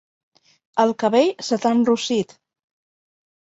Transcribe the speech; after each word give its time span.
El 0.83 0.93
cabell 1.03 1.29
se 1.49 1.59
t'ha 1.67 1.73
enrossit. 1.77 2.35